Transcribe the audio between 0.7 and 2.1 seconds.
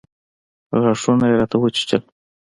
غاښونه يې راته وچيچل.